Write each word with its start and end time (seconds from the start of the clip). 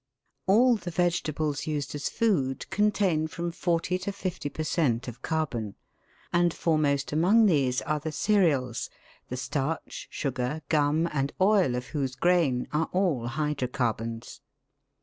All 0.47 0.77
the 0.77 0.89
vegetables 0.89 1.67
used 1.67 1.93
as 1.93 2.09
food 2.09 2.67
contain 2.71 3.27
from 3.27 3.51
forty 3.51 3.99
to 3.99 4.11
fifty 4.11 4.49
per 4.49 4.63
cent, 4.63 5.07
of 5.07 5.21
carbon, 5.21 5.75
and 6.33 6.51
foremost 6.55 7.11
among 7.11 7.45
these 7.45 7.83
are 7.83 7.99
the 7.99 8.11
cereals, 8.11 8.89
the 9.29 9.37
starch, 9.37 10.07
sugar, 10.09 10.63
gum, 10.69 11.07
and 11.13 11.33
oil 11.39 11.75
of 11.75 11.89
whose 11.89 12.15
grain 12.15 12.67
are 12.73 12.89
all 12.91 13.27
hydro 13.27 13.67
carbons. 13.67 14.41